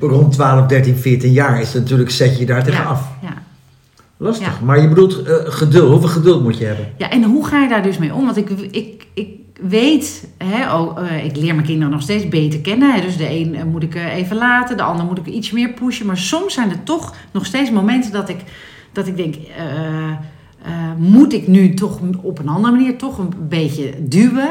[0.00, 3.08] Rond 12, 13, 14 jaar is het natuurlijk, zet je daar tegen ja, af.
[3.22, 3.42] ja.
[4.16, 4.46] Lastig.
[4.46, 4.64] Ja.
[4.64, 5.90] Maar je bedoelt eh, geduld.
[5.90, 6.86] Hoeveel geduld moet je hebben?
[6.96, 8.24] Ja, en hoe ga je daar dus mee om?
[8.24, 12.94] Want ik, ik, ik weet, hè, oh, ik leer mijn kinderen nog steeds beter kennen.
[12.94, 15.50] Hè, dus de een eh, moet ik eh, even laten, de ander moet ik iets
[15.50, 16.06] meer pushen.
[16.06, 18.36] Maar soms zijn er toch nog steeds momenten dat ik,
[18.92, 19.34] dat ik denk,
[20.96, 24.48] moet ik nu toch op een andere manier toch een beetje duwen?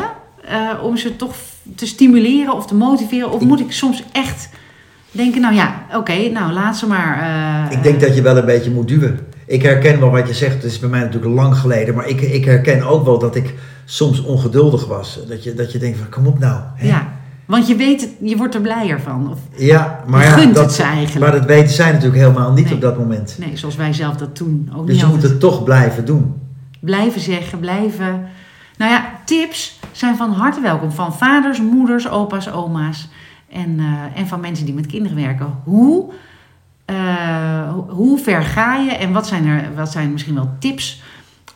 [0.81, 1.35] om ze toch
[1.75, 3.31] te stimuleren of te motiveren?
[3.31, 4.49] Of Ik- moet ik soms echt
[5.11, 7.71] denken, nou ja, oké, nou laat ze maar.
[7.71, 9.19] Ik denk dat je wel een beetje moet duwen.
[9.45, 10.53] Ik herken wel wat je zegt.
[10.53, 11.95] Het is bij mij natuurlijk lang geleden.
[11.95, 13.53] Maar ik, ik herken ook wel dat ik
[13.89, 15.19] soms ongeduldig was.
[15.27, 16.61] Dat je, dat je denkt van kom op nou.
[16.75, 16.87] hè.
[16.87, 17.13] Ja,
[17.45, 19.31] want je weet, je wordt er blijer van.
[19.31, 21.25] Of, Ja, maar ja, gunt dat, het ze eigenlijk.
[21.25, 22.73] Maar dat weten zij natuurlijk helemaal niet Nee.
[22.73, 23.35] op dat moment.
[23.39, 26.35] Nee, zoals wij zelf dat toen ook Dus niet je moet het toch blijven doen.
[26.79, 28.27] Blijven zeggen, blijven...
[28.77, 30.91] Nou ja, tips zijn van harte welkom.
[30.91, 33.09] Van vaders, moeders, opa's, oma's.
[33.51, 35.53] En, eh, en van mensen die met kinderen werken.
[35.63, 36.11] Hoe,
[36.85, 41.01] eh, hoe ver ga je en wat zijn er wat zijn misschien wel tips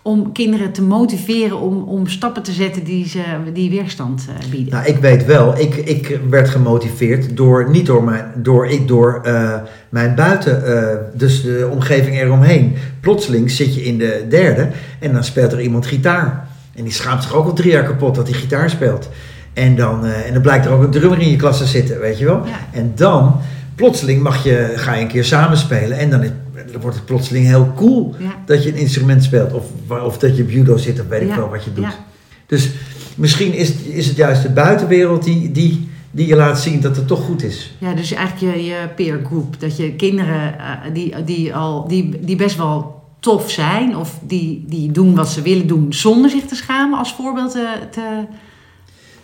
[0.01, 4.73] om kinderen te motiveren om, om stappen te zetten die, ze, die weerstand eh, bieden?
[4.73, 9.21] Nou, ik weet wel, ik, ik werd gemotiveerd door, niet door mijn, door, ik, door
[9.23, 9.53] eh,
[9.89, 12.75] mijn buiten, eh, dus de omgeving eromheen.
[12.99, 16.47] Plotseling zit je in de derde en dan speelt er iemand gitaar.
[16.75, 19.09] En die schaamt zich ook al drie jaar kapot dat hij gitaar speelt.
[19.53, 22.17] En dan, en dan blijkt er ook een drummer in je klas te zitten, weet
[22.17, 22.45] je wel.
[22.45, 22.59] Ja.
[22.71, 23.35] En dan,
[23.75, 26.23] plotseling mag je, ga je een keer samenspelen en dan
[26.71, 28.35] dan wordt het plotseling heel cool Ja.
[28.45, 29.53] dat je een instrument speelt.
[29.53, 29.65] Of,
[30.03, 31.97] of dat je op judo zit, of weet ik wel wat je doet.
[32.45, 32.69] Dus
[33.15, 36.95] misschien is, het- is het juist de buitenwereld die, die, die je laat zien dat
[36.95, 37.73] het toch goed is.
[37.77, 39.59] Ja, dus eigenlijk je, je peer group.
[39.59, 43.95] Dat je kinderen eh, die, die, al, die, die best wel tof zijn...
[43.95, 46.99] of die, die doen wat ze willen doen zonder zich te schamen...
[46.99, 47.73] als voorbeeld te...
[47.91, 48.23] te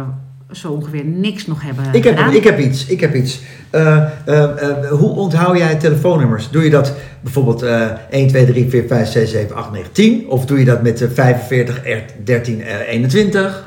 [0.53, 2.35] zo ongeveer niks nog hebben Ik heb, gedaan.
[2.35, 2.87] ik heb iets.
[2.87, 3.41] Ik heb iets.
[3.71, 6.51] Eh, eh, eh, hoe onthoud jij telefoonnummers?
[6.51, 10.29] Doe je dat bijvoorbeeld eh 1, 2, 3, 4, 5, 6, 7, 8, 9, 10?
[10.29, 13.67] Of doe je dat met eh, 45, er- 13, eh, 21?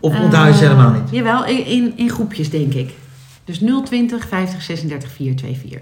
[0.00, 1.10] Of onthoud je ze helemaal niet?
[1.10, 2.90] Jawel, in, in, groepjes denk ik.
[3.44, 4.62] Dus 020 50 36 424.
[4.62, 5.80] 50, 36, 4, 2, 4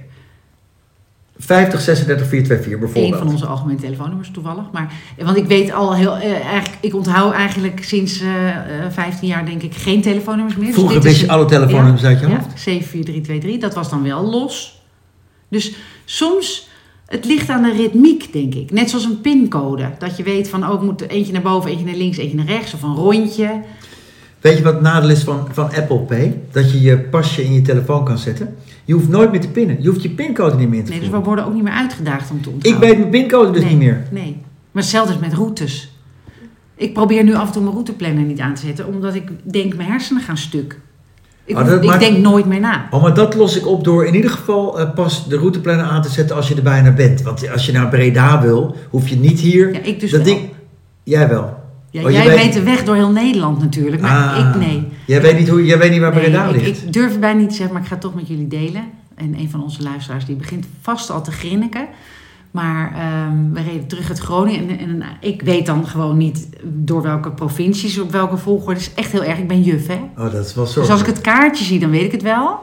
[2.75, 3.22] Eén bijvoorbeeld.
[3.22, 4.64] van onze algemene telefoonnummers toevallig.
[4.72, 6.16] Maar, want ik weet al heel...
[6.16, 10.66] eh, eigenlijk, ik onthoud eigenlijk sinds eh, eh, 15 jaar denk ik geen telefoonnummers meer.
[10.66, 12.61] Dus Vroeger wist is je een- alle telefoonnummers uit je ja, hoofd?
[12.61, 14.81] 74323, dat was dan wel los.
[15.49, 15.72] Dus
[16.05, 16.68] soms,
[17.07, 18.70] het ligt aan de ritmiek, denk ik.
[18.70, 19.90] Net zoals een pincode.
[19.99, 22.46] Dat je weet van, oh, ik moet eentje naar boven, eentje naar links, eentje naar
[22.46, 22.75] rechts.
[22.75, 23.61] Of een rondje.
[24.46, 26.40] Weet je wat het nadeel is van, van Apple Pay?
[26.50, 28.54] Dat je je pasje in je telefoon kan zetten.
[28.85, 29.76] Je hoeft nooit meer te pinnen.
[29.82, 31.72] Je hoeft je pincode niet meer in te Nee, dus we worden ook niet meer
[31.72, 32.88] uitgedaagd om te Ik onthouden.
[32.88, 34.02] weet mijn pincode dus nee, niet meer.
[34.11, 34.37] Nee,
[34.72, 35.92] maar hetzelfde is met routes.
[36.74, 39.76] Ik probeer nu af en toe mijn routeplanner niet aan te zetten, omdat ik denk
[39.76, 40.80] mijn hersenen gaan stuk.
[41.44, 42.87] Ik, Oh, dat ik maakt- denk nooit meer na.
[42.90, 46.02] Oh, maar dat los ik op door in ieder geval eh, pas de routeplanner aan
[46.02, 47.22] te zetten als je er bijna bent.
[47.22, 49.72] Want als je naar Breda wil, hoef je niet hier.
[49.72, 50.35] Ja, ik dus dat wel.
[50.35, 50.48] ding.
[51.02, 51.55] Jij wel.
[52.00, 54.88] Ja, Oh, jij weet- weet de weg door heel Nederland natuurlijk, maar Ah, ik nee.
[55.06, 56.82] Jij weet niet, hoe, jij weet niet waar Nee, Breda ligt.
[56.87, 58.82] ik durf bijna niet te zeggen, maar ik ga het toch met jullie delen.
[59.14, 61.87] En een van onze luisteraars die begint vast al te grinniken.
[62.50, 67.02] Maar ehm, we reden terug uit Groningen en, en ik weet dan gewoon niet door
[67.02, 68.80] welke provincies, op welke volgorde.
[68.80, 69.38] Het is echt heel erg.
[69.38, 70.00] Ik ben juf, hè.
[70.16, 70.80] Oh, dat is wel zo.
[70.80, 72.59] Dus als ik het kaartje zie, dan weet ik het wel.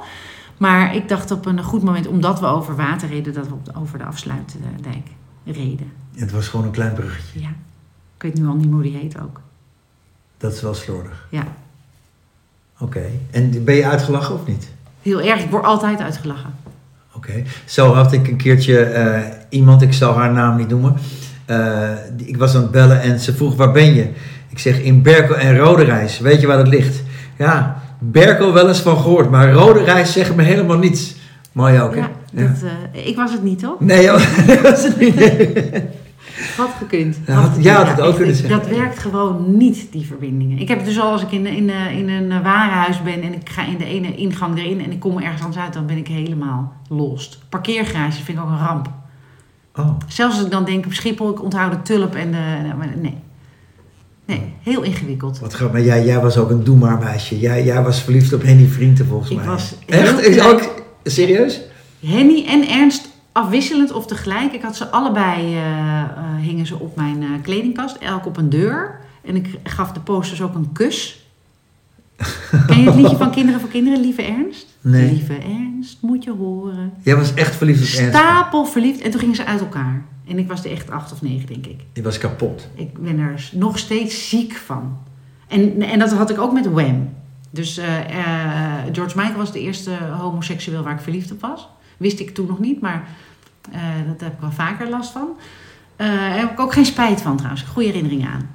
[0.58, 3.66] Maar ik dacht op een goed moment, omdat we over water reden, dat we op
[3.66, 5.08] de- over de afsluitdijk
[5.46, 5.92] reden.
[6.16, 7.40] Het was gewoon een klein bruggetje.
[7.40, 7.50] Ja.
[8.24, 9.42] Ik weet nu al niet hoe die heet ook.
[10.38, 11.28] Dat is wel slordig.
[11.30, 11.44] Ja.
[12.80, 13.02] Oké.
[13.32, 14.68] En ben je uitgelachen of niet?
[15.02, 15.44] Heel erg.
[15.44, 16.54] Ik word altijd uitgelachen.
[17.16, 17.44] Oké.
[17.66, 20.96] Zo had ik een keertje eh, iemand, ik zal haar naam niet noemen.
[21.46, 24.10] eh, ik was aan het bellen en ze vroeg waar ben je?
[24.50, 26.20] Ik zeg in Berkel en Roderijs.
[26.20, 27.04] Weet je waar dat ligt?
[27.38, 31.16] Ja, Berkel wel eens van gehoord, maar Roderijs zegt me helemaal niets.
[31.52, 32.00] Mooi ook, hè?
[32.00, 32.48] Ja, Ja.
[32.48, 33.80] dat, eh, ik was het niet, toch?
[33.80, 34.06] Nee,
[34.48, 35.16] dat was het niet.
[36.58, 37.18] Had gekund.
[37.28, 37.68] Ja, had- gekund.
[37.68, 38.60] had het ook kunnen zeggen.
[38.60, 40.58] Dat werkt gewoon niet, die verbindingen.
[40.60, 43.50] Ik heb het dus al als ik in, in, in een warenhuis ben en ik
[43.50, 46.08] ga in de ene ingang erin en ik kom ergens anders uit, dan ben ik
[46.08, 47.40] helemaal lost.
[47.50, 48.90] Parkeergarage vind ik ook een ramp.
[49.76, 52.38] Oh, Zelfs als ik dan denk op Schiphol, ik onthoud de tulp en de...
[53.02, 53.18] Nee.
[54.26, 55.40] Nee, heel ingewikkeld.
[55.40, 55.78] wat grappig.
[55.78, 57.40] Maar jij, jij was ook een doe maar meisje.
[57.40, 59.46] Jij, jij was verliefd op Henny Vrienden volgens Ik mij.
[59.46, 60.22] was Echt?
[60.22, 61.62] Is ook, serieus?
[62.06, 64.54] Henny en Ernst afwisselend of tegelijk.
[64.54, 66.08] Ik had ze allebei, eh, eh,
[66.40, 69.00] hingen ze op mijn eh, kledingkast, elk op een deur.
[69.22, 71.28] En ik gaf de posters ook een kus.
[72.68, 74.78] Ken je het liedje van Kinderen voor Kinderen, Lieve Ernst?
[74.82, 75.12] Nee.
[75.12, 76.94] Lieve Ernst, moet je horen.
[77.02, 78.18] Jij was echt verliefd op Ernst.
[78.18, 79.02] Stapel verliefd.
[79.02, 80.04] En toen gingen ze uit elkaar.
[80.28, 81.82] En ik was er echt acht of negen, denk ik.
[81.94, 82.68] Die was kapot.
[82.76, 84.98] Ik ben er nog steeds ziek van.
[85.48, 87.10] En, en dat had ik ook met Wham.
[87.50, 87.80] Dus
[88.92, 91.68] George Michael was de eerste homoseksueel waar ik verliefd op was.
[91.98, 93.04] Wist ik toen nog niet, maar
[93.72, 95.28] eh dat heb ik wel vaker last van.
[95.96, 97.62] Eh, Daar heb ik ook geen spijt van trouwens.
[97.64, 98.50] Goede herinneringen aan.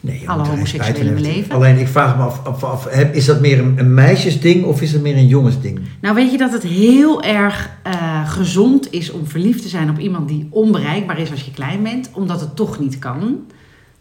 [0.00, 1.22] Nee, Alle homoseksuelen in hebben.
[1.24, 1.54] leven.
[1.54, 4.80] Alleen ik vraag me af, af, af, heb- is dat meer een, een meisjesding of
[4.82, 5.80] is dat meer een jongensding?
[6.00, 9.98] Nou, weet je dat het heel erg eh, gezond is om verliefd te zijn op
[9.98, 13.38] iemand die onbereikbaar is als je klein bent, omdat het toch niet kan.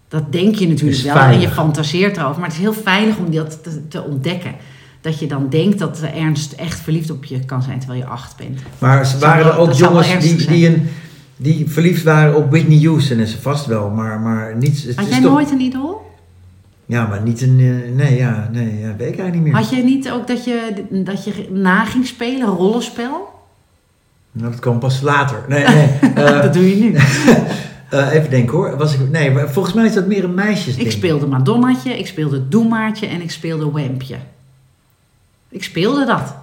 [0.08, 3.32] Dat denk je natuurlijk wel en je fantaseert erover, maar het is heel veilig om
[3.32, 4.56] dat te, te ontdekken.
[5.06, 8.06] Dat je dan denkt dat de ernst echt verliefd op je kan zijn terwijl je
[8.08, 8.60] acht bent.
[8.78, 10.88] Maar ze waren er ook jongens die, die, een,
[11.38, 14.84] die verliefd waren op Whitney Houston en ze vast wel, maar, maar niet...
[14.84, 16.12] Het Had is jij toch- nooit een idool?
[16.86, 17.60] Ja, maar niet een...
[17.60, 19.54] eh, Nee, ja, nee, ja, weet ik eigenlijk niet meer.
[19.54, 23.30] Had je niet ook dat je, dat je na ging spelen, rollenspel?
[24.32, 25.44] Nou, dat kwam pas later.
[25.48, 25.88] Nee, nee.
[26.26, 26.96] eh, dat doe je nu.
[27.90, 28.78] eh, even denken hoor.
[28.78, 30.86] Was ik, nee, maar volgens mij is dat meer een meisjesding.
[30.88, 34.16] Ik speelde Madonnatje, ik speelde Doemaatje en ik speelde Wampje.
[35.50, 36.36] Ik speelde dat.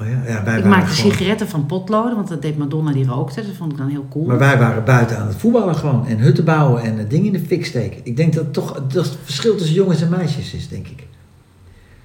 [0.00, 3.06] Oh ja, ja, wij Ik maakte gewoon- sigaretten van potloden, want dat deed Madonna die
[3.06, 3.42] rookte.
[3.46, 4.24] Dat vond ik dan heel cool.
[4.26, 6.06] Maar wij waren buiten aan het voetballen gewoon.
[6.06, 8.00] En hutten bouwen en dingen in de fik steken.
[8.02, 11.06] Ik denk dat toch dat het verschil tussen jongens en meisjes is, denk ik.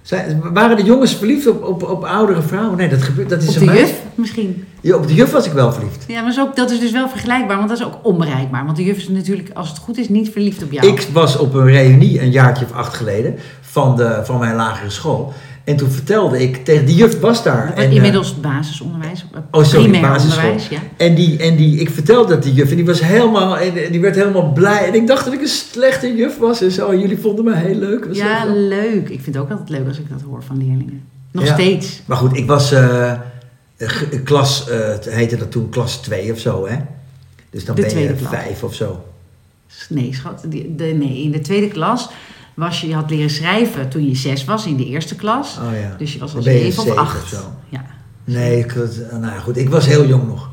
[0.01, 2.77] Zij, waren de jongens verliefd op, op, op oudere vrouwen?
[2.77, 3.29] Nee, dat gebeurt.
[3.29, 3.85] Dat is Op een de meisje.
[3.85, 4.65] juf misschien.
[4.81, 6.03] Ja, op de juf was ik wel verliefd.
[6.07, 8.65] Ja, maar is ook, dat is dus wel vergelijkbaar, want dat is ook onbereikbaar.
[8.65, 10.87] Want de juf is natuurlijk, als het goed is, niet verliefd op jou.
[10.87, 14.89] Ik was op een reunie een jaartje of acht geleden van, de, van mijn lagere
[14.89, 15.33] school.
[15.67, 17.73] En toen vertelde ik tegen die juf was daar.
[17.73, 20.49] En, eh, Inmiddels basisonderwijs, eh, Oh, sorry, primair basisschool.
[20.49, 20.69] onderwijs.
[20.69, 20.79] Ja.
[20.97, 24.01] En, die, en die, ik vertelde dat die juf en die was helemaal, en die
[24.01, 24.87] werd helemaal blij.
[24.87, 26.89] En ik dacht dat ik een slechte juf was en zo.
[26.89, 28.05] En jullie vonden me heel leuk.
[28.05, 29.09] Was ja, leuk.
[29.09, 31.03] Ik vind het ook altijd leuk als ik dat hoor van leerlingen.
[31.31, 31.53] Nog Ja.
[31.53, 32.01] steeds.
[32.05, 33.13] Maar goed, ik was eh,
[34.23, 36.75] klas, het heette dat toen klas 2 of zo, hè?
[37.49, 38.29] Dus dan De ben je tweede klas.
[38.29, 39.03] vijf of zo.
[39.89, 40.43] Nee, schat.
[40.49, 42.09] De, nee, in de tweede klas
[42.57, 45.57] was je, je had leren schrijven toen je zes was in de eerste klas.
[45.57, 45.95] Oh ja.
[45.97, 47.21] Dus je was al zeven of acht.
[47.23, 47.53] of zo.
[47.69, 47.85] Ja.
[48.23, 48.75] Nee, ik,
[49.11, 50.49] nou goed, ik was heel jong nog.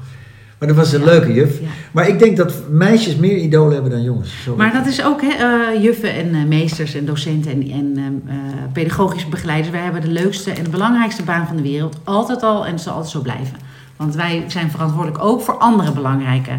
[0.59, 1.07] Maar dat was een Ja.
[1.07, 1.61] leuke juf.
[1.61, 1.67] Ja.
[1.93, 4.43] Maar ik denk dat meisjes meer idolen hebben dan jongens.
[4.43, 4.59] Sorry.
[4.59, 8.35] Maar dat is ook hè, eh, juffen en eh, meesters en docenten en, en eh,
[8.73, 9.71] pedagogische begeleiders.
[9.71, 11.99] Wij hebben de leukste en de belangrijkste baan van de wereld.
[12.05, 13.57] Altijd al en het zal altijd zo blijven.
[13.97, 16.51] Want wij zijn verantwoordelijk ook voor andere belangrijke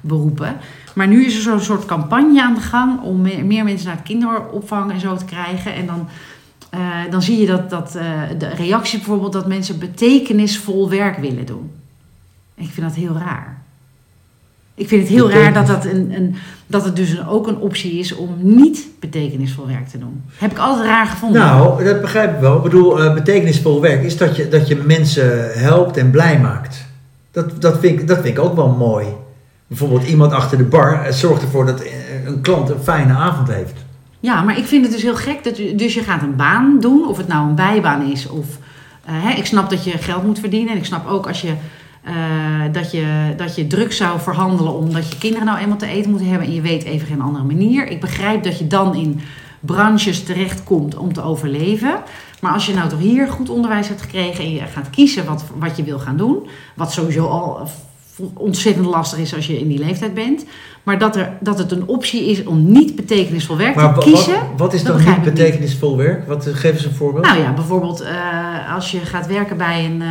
[0.00, 0.56] beroepen.
[0.94, 4.92] Maar nu is er zo'n soort campagne aan de gang om meer, mensen naar kinderopvang
[4.92, 5.74] en zo te krijgen.
[5.74, 6.08] En dan,
[6.70, 11.46] eh, dan zie je dat, dat eh, de reactie bijvoorbeeld dat mensen betekenisvol werk willen
[11.46, 11.70] doen.
[12.54, 13.60] Ik vind dat heel raar.
[14.80, 16.36] Ik vind het heel raar dat, dat, een, een,
[16.66, 20.22] dat het dus een, ook een optie is om niet betekenisvol werk te doen.
[20.34, 21.40] Heb ik altijd raar gevonden.
[21.40, 22.56] Nou, dat begrijp ik wel.
[22.56, 26.86] Ik bedoel, eh, betekenisvol werk is dat je, dat je mensen helpt en blij maakt.
[27.30, 29.06] Dat, dat, vind ik, dat vind ik ook wel mooi.
[29.70, 33.48] Bijvoorbeeld iemand achter de bar eh, zorgt ervoor dat eh, een klant een fijne avond
[33.48, 33.72] heeft.
[34.20, 35.44] Ja, maar ik vind het dus heel gek.
[35.44, 38.28] Dat dus je gaat een baan doen, of het nou een bijbaan is.
[38.28, 38.46] Of,
[39.04, 40.72] eh, hè, ik snap dat je geld moet verdienen.
[40.72, 41.52] En ik snap ook als je,
[42.72, 46.28] dat, je, dat je druk zou verhandelen omdat je kinderen nou eenmaal te eten moeten
[46.28, 46.46] hebben.
[46.46, 47.86] En je weet even geen andere manier.
[47.86, 49.20] Ik begrijp dat je dan in
[49.60, 51.94] branches terechtkomt om te overleven.
[52.40, 55.44] Maar als je nou toch hier goed onderwijs hebt gekregen en je gaat kiezen wat,
[55.58, 56.48] wat je wil gaan doen.
[56.74, 57.68] Wat sowieso al
[58.34, 60.44] ontzettend lastig is als je in die leeftijd bent.
[60.82, 64.34] Maar dat, er, dat het een optie is om niet betekenisvol werk Maar te kiezen.
[64.34, 66.26] wat, wat is dan niet betekenisvol werk?
[66.26, 67.24] Wat, geef eens een voorbeeld.
[67.24, 70.08] Nou ja, bijvoorbeeld eh, als je gaat werken bij een, eh,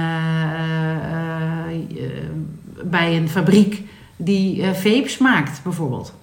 [2.04, 2.10] eh,
[2.84, 3.82] bij een fabriek
[4.16, 6.14] die vapes maakt, bijvoorbeeld.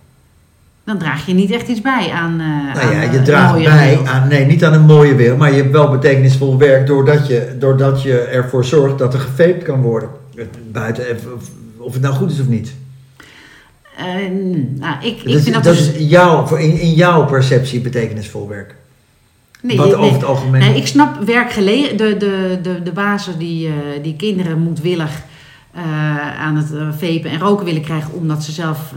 [0.85, 2.37] Dan draag je niet echt iets bij aan.
[2.37, 4.07] Nou ja, aan, je draagt bij wereld.
[4.07, 7.57] aan, nee, niet aan een mooie wereld, maar je hebt wel betekenisvol werk doordat je,
[7.59, 10.09] doordat je ervoor zorgt dat er gefeept kan worden.
[10.73, 11.05] Buiten,
[11.87, 12.75] of, het nou goed is of niet.
[13.97, 14.05] Eh,
[14.75, 17.81] nou, ik, ik dat is, vind dat, dat dus- is jouw, in, in jouw perceptie
[17.81, 18.75] betekenisvol werk.
[19.63, 20.61] nee, Wat nee, over het algemeen.
[20.61, 25.23] Nee, ik snap werkgelegen, de, de, de, de bazen die, eh, die kinderen moedwillig
[25.73, 28.93] eh, aan het vapen en roken willen krijgen omdat ze zelf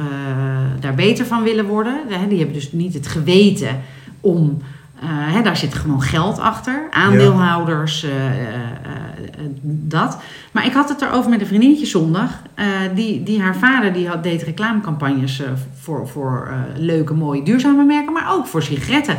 [0.80, 1.98] daar beter van willen worden.
[2.30, 3.82] Die hebben dus niet het geweten
[4.22, 4.62] om.
[5.02, 6.88] Eh, hè, daar zit gewoon geld achter.
[6.92, 8.62] Aandeelhouders, eh, eh,
[9.64, 10.18] dat.
[10.52, 12.42] Maar ik had het erover met een vriendinnetje zondag.
[12.96, 15.42] die, die haar vader die had, deed reclamecampagnes
[15.80, 19.18] voor, voor leuke, mooie, duurzame merken, maar ook voor sigaretten.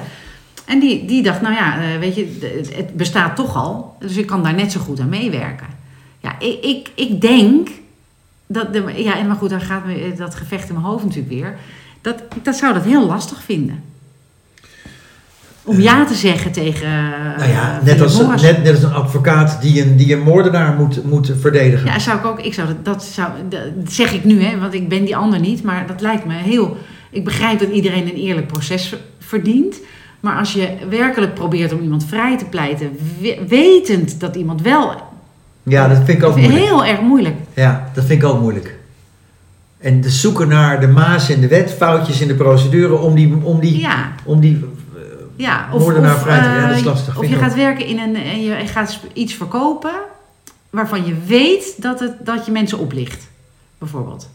[0.67, 2.39] En die, die dacht, nou ja, weet je,
[2.77, 5.67] het- bestaat toch al, dus ik kan daar net zo goed aan meewerken.
[6.19, 7.69] Ja, ik, ik, ik denk
[8.47, 9.83] dat, de, ja, maar goed, dan gaat
[10.17, 11.57] dat gevecht in mijn hoofd natuurlijk weer.
[12.01, 13.83] Dat, dat zou dat heel lastig vinden.
[15.71, 16.89] Om ja te zeggen tegen.
[17.37, 20.75] nou ja, eh, net als, net, net als een advocaat die een, die een moordenaar
[20.75, 21.87] moet, moet verdedigen.
[21.87, 22.41] Ja, zou ik ook.
[22.41, 23.61] Ik zou dat, dat, zou, dat
[23.93, 25.63] zeg ik nu, hè, want ik ben die ander niet.
[25.63, 26.77] Maar dat lijkt me heel.
[27.11, 29.77] Ik begrijp dat iedereen een eerlijk proces verdient.
[30.21, 34.95] Maar als je werkelijk probeert om iemand vrij te pleiten, we- wetend dat iemand wel.
[35.63, 36.65] Ja, dat vind ik ook moeilijk.
[36.65, 37.35] Heel erg moeilijk.
[37.55, 38.79] Ja, dat vind ik ook moeilijk.
[39.79, 43.35] En de zoeken naar de maas in de wet, foutjes in de procedure om die,
[43.43, 44.65] om die, Ja, om die
[45.41, 45.69] ja.
[45.79, 48.17] Moordenaar vrij te- ja, dat is eh, lastig, Of je gaat werken in een...
[48.17, 49.93] En je gaat iets verkopen
[50.71, 53.29] waarvan je weet dat, het, dat je mensen oplicht.
[53.79, 54.29] Bijvoorbeeld.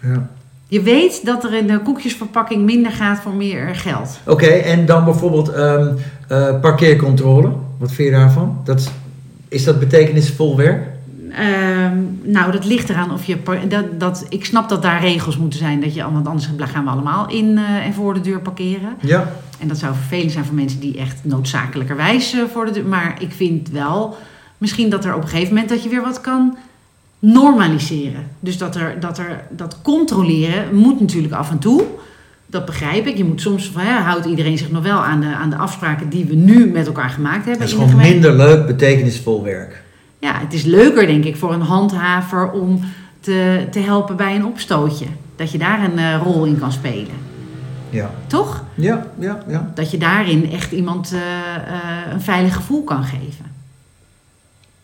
[0.00, 0.28] ja.
[0.68, 4.18] Je weet dat er in de koekjesverpakking minder gaat voor meer geld.
[4.24, 5.94] Oké, en dan bijvoorbeeld ehm,
[6.28, 7.52] eh, parkeercontrole.
[7.78, 8.60] Wat vind je daarvan?
[8.64, 8.90] Dat,
[9.48, 10.88] is dat betekenisvol werk?
[11.32, 13.36] Ehm, nou, dat ligt eraan of je.
[13.68, 15.80] Dat, dat, ik snap dat daar regels moeten zijn.
[15.80, 18.96] Dat je, want anders gaan we allemaal in eh, en voor de deur parkeren.
[19.00, 19.32] Ja.
[19.58, 22.86] En dat zou vervelend zijn voor mensen die echt noodzakelijkerwijs eh, voor de deur.
[22.86, 24.16] Maar ik vind wel
[24.58, 26.56] misschien dat er op een gegeven moment dat je weer wat kan
[27.18, 28.26] normaliseren.
[28.40, 31.84] Dus dat er dat, er, dat controleren moet natuurlijk af en toe.
[32.46, 33.16] Dat begrijp ik.
[33.16, 36.08] Je moet soms, van, ja, houdt iedereen zich nog wel aan de, aan de afspraken
[36.08, 37.58] die we nu met elkaar gemaakt hebben.
[37.58, 39.82] Dat is gewoon minder leuk, betekenisvol werk.
[40.18, 42.80] Ja, het is leuker denk ik voor een handhaver om
[43.20, 45.06] te, te helpen bij een opstootje.
[45.36, 47.14] Dat je daar een eh, rol in kan spelen.
[47.96, 48.64] Ja, Toch?
[48.74, 49.42] ja, ja.
[49.48, 49.70] ja.
[49.74, 51.20] Dat je daarin echt iemand eh,
[51.56, 53.44] eh, een veilig gevoel kan geven.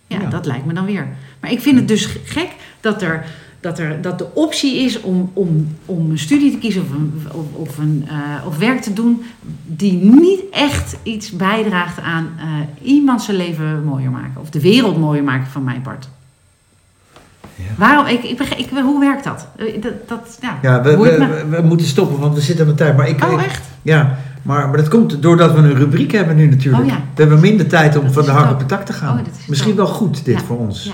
[0.07, 0.29] Ja, Ja.
[0.29, 1.09] dat lijkt me dan weer.
[1.41, 2.49] Maar ik vind het dus gek
[2.81, 3.25] dat er,
[3.61, 7.13] dat er dat de optie is om, om, om een studie te kiezen of, een,
[7.33, 9.23] of, of, een, eh, of werk te doen
[9.67, 12.47] die niet echt iets bijdraagt aan eh,
[12.89, 14.41] iemand zijn leven mooier maken.
[14.41, 16.09] Of de wereld mooier maken van mijn part.
[17.77, 18.07] Waarom?
[18.07, 19.47] Ik, ik, ik, hoe werkt dat?
[19.57, 21.45] Eh, dat, dat ja, Ja, we, boeit we, me.
[21.49, 22.97] we, we moeten stoppen, want we zitten de tijd.
[22.97, 23.65] Maar ik, Oh, echt?
[23.83, 26.83] ja, maar, maar dat komt doordat we een rubriek hebben nu natuurlijk.
[26.85, 26.97] Oh, ja.
[27.15, 28.53] We hebben minder tijd om Dat van de hak ook.
[28.53, 29.19] op de tak te gaan.
[29.19, 30.45] Oh, misschien wel goed, dit Ja.
[30.45, 30.85] voor ons.
[30.85, 30.93] Ja.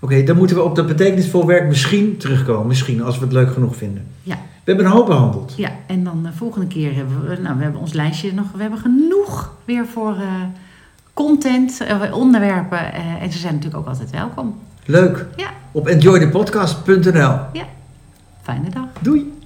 [0.00, 2.66] Oké, dan moeten we op dat betekenisvol werk misschien terugkomen.
[2.66, 4.06] Misschien, als we het leuk genoeg vinden.
[4.22, 4.34] Ja.
[4.34, 5.52] We hebben een hoop behandeld.
[5.56, 8.60] Ja, en dan de volgende keer hebben we, nou, we hebben ons lijstje nog, we
[8.62, 10.26] hebben genoeg weer voor eh,
[11.14, 12.92] content, eh, onderwerpen.
[12.92, 14.54] eh, en ze zijn natuurlijk ook altijd welkom.
[14.90, 15.26] Leuk.
[15.36, 15.48] Ja.
[15.72, 17.38] Op enjoythepodcast.nl.
[18.42, 18.84] Fijne dag.
[19.00, 19.39] Doei.